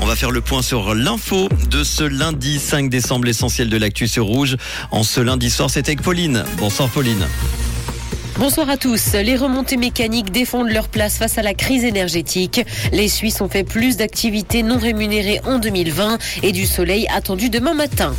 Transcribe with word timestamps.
On 0.00 0.06
va 0.06 0.14
faire 0.14 0.30
le 0.30 0.40
point 0.40 0.60
sur 0.60 0.94
l'info 0.94 1.48
de 1.70 1.82
ce 1.82 2.02
lundi 2.04 2.58
5 2.58 2.90
décembre, 2.90 3.24
l'essentiel 3.24 3.70
de 3.70 3.76
l'actu 3.78 4.06
sur 4.06 4.26
Rouge. 4.26 4.56
En 4.90 5.02
ce 5.02 5.20
lundi 5.20 5.48
soir, 5.48 5.70
c'était 5.70 5.92
avec 5.92 6.02
Pauline. 6.02 6.44
Bonsoir 6.58 6.88
Pauline. 6.90 7.26
Bonsoir 8.38 8.68
à 8.68 8.76
tous. 8.76 9.14
Les 9.14 9.36
remontées 9.36 9.78
mécaniques 9.78 10.30
défendent 10.30 10.70
leur 10.70 10.88
place 10.88 11.16
face 11.16 11.38
à 11.38 11.42
la 11.42 11.54
crise 11.54 11.84
énergétique. 11.84 12.60
Les 12.92 13.08
Suisses 13.08 13.40
ont 13.40 13.48
fait 13.48 13.64
plus 13.64 13.96
d'activités 13.96 14.62
non 14.62 14.78
rémunérées 14.78 15.40
en 15.44 15.58
2020 15.58 16.18
et 16.42 16.52
du 16.52 16.66
soleil 16.66 17.06
attendu 17.08 17.48
demain 17.48 17.74
matin. 17.74 18.14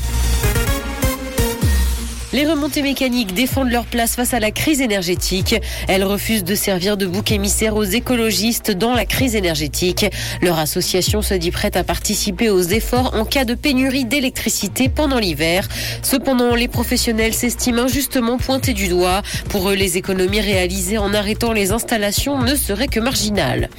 Les 2.32 2.46
remontées 2.46 2.84
mécaniques 2.84 3.34
défendent 3.34 3.71
leur 3.71 3.86
place 3.86 4.16
face 4.16 4.36
à 4.36 4.39
la 4.39 4.52
crise 4.52 4.82
énergétique. 4.82 5.55
Elles 5.88 6.04
refusent 6.04 6.43
de 6.43 6.54
servir 6.54 6.96
de 6.96 7.07
bouc 7.07 7.32
émissaire 7.32 7.75
aux 7.75 7.84
écologistes 7.84 8.70
dans 8.70 8.93
la 8.93 9.05
crise 9.05 9.36
énergétique. 9.36 10.05
Leur 10.43 10.60
association 10.60 11.23
se 11.23 11.34
dit 11.34 11.50
prête 11.50 11.75
à 11.75 11.84
participer 11.84 12.52
aux 12.52 12.61
efforts 12.61 13.15
en 13.15 13.25
cas 13.25 13.46
de 13.46 13.56
pénurie 13.56 14.06
d'électricité 14.06 14.89
pendant 14.89 15.18
l'hiver. 15.18 15.68
Cependant, 16.04 16.54
les 16.54 16.68
professionnels 16.68 17.34
s'estiment 17.34 17.84
injustement 17.84 18.37
pointés 18.37 18.73
du 18.73 18.89
doigt. 18.89 19.23
Pour 19.50 19.71
eux, 19.71 19.75
les 19.75 19.98
économies 19.98 20.42
réalisées 20.42 21.00
en 21.00 21.15
arrêtant 21.15 21.51
les 21.51 21.71
installations 21.71 22.37
ne 22.37 22.54
seraient 22.54 22.87
que 22.87 23.00
marginales. 23.00 23.70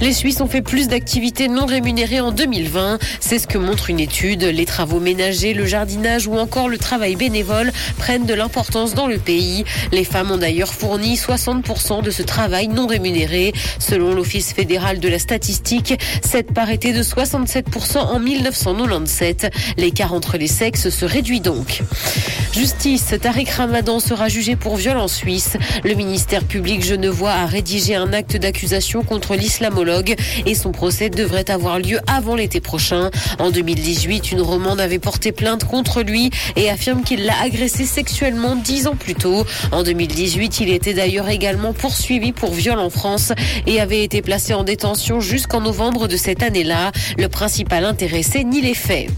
Les 0.00 0.12
Suisses 0.12 0.40
ont 0.40 0.48
fait 0.48 0.60
plus 0.60 0.88
d'activités 0.88 1.48
non 1.48 1.66
rémunérées 1.66 2.20
en 2.20 2.32
2020. 2.32 2.98
C'est 3.20 3.38
ce 3.38 3.46
que 3.46 3.58
montre 3.58 3.90
une 3.90 4.00
étude. 4.00 4.42
Les 4.42 4.66
travaux 4.66 4.98
ménagers, 4.98 5.54
le 5.54 5.66
jardinage 5.66 6.26
ou 6.26 6.36
encore 6.36 6.68
le 6.68 6.78
travail 6.78 7.16
bénévole 7.16 7.72
prennent 7.96 8.26
de 8.26 8.34
l'importance 8.34 8.94
dans 8.94 9.06
le 9.06 9.18
pays. 9.18 9.64
Les 9.92 10.04
femmes 10.04 10.32
ont 10.32 10.36
d'ailleurs 10.36 10.74
fourni 10.74 11.14
60% 11.14 12.02
de 12.02 12.10
ce 12.10 12.22
travail 12.22 12.68
non 12.68 12.86
rémunéré. 12.86 13.52
Selon 13.78 14.14
l'Office 14.14 14.52
fédéral 14.52 14.98
de 14.98 15.08
la 15.08 15.18
statistique, 15.18 15.94
cette 16.22 16.52
part 16.52 16.70
était 16.70 16.92
de 16.92 17.02
67% 17.02 17.98
en 17.98 18.18
1997. 18.18 19.52
L'écart 19.78 20.12
entre 20.12 20.36
les 20.36 20.48
sexes 20.48 20.90
se 20.90 21.04
réduit 21.04 21.40
donc. 21.40 21.82
Justice, 22.52 23.14
Tariq 23.20 23.50
Ramadan 23.50 24.00
sera 24.00 24.28
jugé 24.28 24.56
pour 24.56 24.76
viol 24.76 24.96
en 24.96 25.08
Suisse. 25.08 25.56
Le 25.84 25.94
ministère 25.94 26.44
public 26.44 26.84
genevois 26.84 27.32
a 27.32 27.46
rédigé 27.46 27.94
un 27.94 28.12
acte 28.12 28.36
d'accusation 28.36 29.02
contre 29.02 29.34
l'islamologue 29.34 29.83
et 30.46 30.54
son 30.54 30.72
procès 30.72 31.10
devrait 31.10 31.50
avoir 31.50 31.78
lieu 31.78 31.98
avant 32.06 32.34
l'été 32.34 32.60
prochain. 32.60 33.10
En 33.38 33.50
2018, 33.50 34.32
une 34.32 34.40
romande 34.40 34.80
avait 34.80 34.98
porté 34.98 35.32
plainte 35.32 35.64
contre 35.64 36.02
lui 36.02 36.30
et 36.56 36.70
affirme 36.70 37.02
qu'il 37.02 37.24
l'a 37.24 37.40
agressé 37.42 37.84
sexuellement 37.84 38.56
dix 38.56 38.86
ans 38.86 38.96
plus 38.96 39.14
tôt. 39.14 39.44
En 39.72 39.82
2018, 39.82 40.60
il 40.60 40.70
était 40.70 40.94
d'ailleurs 40.94 41.28
également 41.28 41.72
poursuivi 41.72 42.32
pour 42.32 42.52
viol 42.52 42.78
en 42.78 42.90
France 42.90 43.32
et 43.66 43.80
avait 43.80 44.02
été 44.02 44.22
placé 44.22 44.54
en 44.54 44.64
détention 44.64 45.20
jusqu'en 45.20 45.60
novembre 45.60 46.08
de 46.08 46.16
cette 46.16 46.42
année-là. 46.42 46.92
Le 47.18 47.28
principal 47.28 47.84
intéressé 47.84 48.44
nie 48.44 48.60
les 48.60 48.74
faits. 48.74 49.10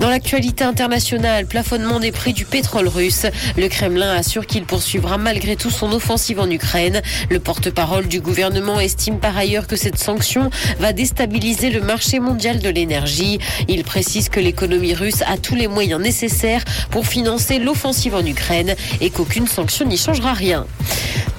Dans 0.00 0.10
l'actualité 0.10 0.62
internationale, 0.62 1.46
plafonnement 1.46 2.00
des 2.00 2.12
prix 2.12 2.34
du 2.34 2.44
pétrole 2.44 2.88
russe. 2.88 3.26
Le 3.56 3.68
Kremlin 3.68 4.12
assure 4.12 4.46
qu'il 4.46 4.64
poursuivra 4.64 5.16
malgré 5.16 5.56
tout 5.56 5.70
son 5.70 5.92
offensive 5.92 6.38
en 6.38 6.50
Ukraine. 6.50 7.00
Le 7.30 7.40
porte-parole 7.40 8.06
du 8.06 8.20
gouvernement 8.20 8.78
estime 8.78 9.18
par 9.18 9.36
ailleurs 9.36 9.66
que 9.66 9.76
cette 9.76 9.98
sanction 9.98 10.50
va 10.80 10.92
déstabiliser 10.92 11.70
le 11.70 11.80
marché 11.80 12.20
mondial 12.20 12.58
de 12.58 12.68
l'énergie. 12.68 13.38
Il 13.68 13.84
précise 13.84 14.28
que 14.28 14.40
l'économie 14.40 14.94
russe 14.94 15.22
a 15.26 15.38
tous 15.38 15.54
les 15.54 15.68
moyens 15.68 16.00
nécessaires 16.00 16.64
pour 16.90 17.06
financer 17.06 17.58
l'offensive 17.58 18.14
en 18.14 18.24
Ukraine 18.24 18.74
et 19.00 19.08
qu'aucune 19.10 19.46
sanction 19.46 19.86
n'y 19.86 19.96
changera 19.96 20.34
rien. 20.34 20.66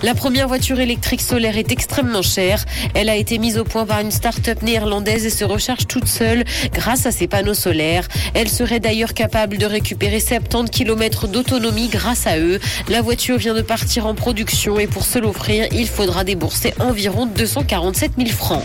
La 0.03 0.13
première 0.13 0.47
voiture 0.47 0.79
électrique 0.79 1.21
solaire 1.21 1.57
est 1.57 1.71
extrêmement 1.71 2.21
chère. 2.21 2.63
Elle 2.93 3.09
a 3.09 3.15
été 3.15 3.39
mise 3.39 3.57
au 3.57 3.63
point 3.63 3.83
par 3.83 3.99
une 3.99 4.11
start-up 4.11 4.61
néerlandaise 4.61 5.25
et 5.25 5.31
se 5.31 5.43
recharge 5.43 5.87
toute 5.87 6.07
seule 6.07 6.43
grâce 6.71 7.07
à 7.07 7.11
ses 7.11 7.27
panneaux 7.27 7.55
solaires. 7.55 8.07
Elle 8.35 8.47
serait 8.47 8.79
d'ailleurs 8.79 9.15
capable 9.15 9.57
de 9.57 9.65
récupérer 9.65 10.19
70 10.19 10.69
km 10.69 11.27
d'autonomie 11.27 11.87
grâce 11.87 12.27
à 12.27 12.37
eux. 12.37 12.59
La 12.89 13.01
voiture 13.01 13.37
vient 13.37 13.55
de 13.55 13.61
partir 13.61 14.05
en 14.05 14.13
production 14.13 14.77
et 14.77 14.85
pour 14.85 15.03
se 15.03 15.17
l'offrir, 15.17 15.67
il 15.71 15.87
faudra 15.87 16.23
débourser 16.23 16.75
environ 16.79 17.25
247 17.25 18.11
000 18.17 18.29
francs. 18.29 18.63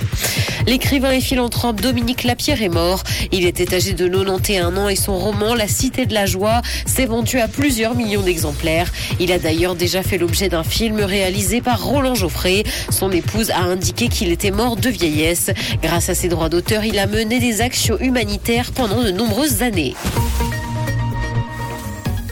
L'écrivain 0.66 1.10
et 1.12 1.20
philanthrope 1.20 1.80
Dominique 1.80 2.24
Lapierre 2.24 2.62
est 2.62 2.68
mort. 2.68 3.02
Il 3.32 3.46
était 3.46 3.74
âgé 3.74 3.94
de 3.94 4.06
91 4.06 4.78
ans 4.78 4.88
et 4.88 4.96
son 4.96 5.18
roman 5.18 5.54
La 5.54 5.66
Cité 5.66 6.04
de 6.04 6.14
la 6.14 6.26
Joie 6.26 6.60
s'est 6.86 7.06
vendu 7.06 7.38
à 7.38 7.48
plusieurs 7.48 7.94
millions 7.94 8.22
d'exemplaires. 8.22 8.92
Il 9.18 9.32
a 9.32 9.38
d'ailleurs 9.38 9.74
déjà 9.74 10.02
fait 10.02 10.18
l'objet 10.18 10.48
d'un 10.48 10.62
film 10.62 11.00
réalisé 11.22 11.60
par 11.60 11.80
Roland 11.84 12.16
Geoffrey. 12.16 12.64
Son 12.90 13.12
épouse 13.12 13.52
a 13.52 13.60
indiqué 13.60 14.08
qu'il 14.08 14.32
était 14.32 14.50
mort 14.50 14.74
de 14.74 14.88
vieillesse. 14.88 15.50
Grâce 15.80 16.08
à 16.08 16.16
ses 16.16 16.26
droits 16.26 16.48
d'auteur, 16.48 16.84
il 16.84 16.98
a 16.98 17.06
mené 17.06 17.38
des 17.38 17.60
actions 17.60 17.96
humanitaires 18.00 18.72
pendant 18.72 19.04
de 19.04 19.12
nombreuses 19.12 19.62
années. 19.62 19.94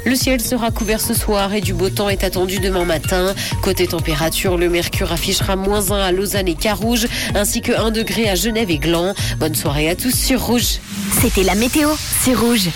Le 0.04 0.16
ciel 0.16 0.40
sera 0.40 0.72
couvert 0.72 1.00
ce 1.00 1.14
soir 1.14 1.54
et 1.54 1.60
du 1.60 1.72
beau 1.72 1.88
temps 1.88 2.08
est 2.08 2.24
attendu 2.24 2.58
demain 2.58 2.84
matin. 2.84 3.32
Côté 3.62 3.86
température, 3.86 4.58
le 4.58 4.68
mercure 4.68 5.12
affichera 5.12 5.54
moins 5.54 5.92
1 5.92 6.00
à 6.00 6.10
Lausanne 6.10 6.48
et 6.48 6.56
Carouge, 6.56 7.06
ainsi 7.36 7.60
que 7.60 7.70
1 7.70 7.92
degré 7.92 8.28
à 8.28 8.34
Genève 8.34 8.72
et 8.72 8.78
Gland. 8.78 9.14
Bonne 9.38 9.54
soirée 9.54 9.88
à 9.88 9.94
tous 9.94 10.14
sur 10.14 10.44
Rouge. 10.44 10.80
C'était 11.20 11.44
la 11.44 11.54
météo, 11.54 11.90
c'est 12.24 12.34
Rouge. 12.34 12.68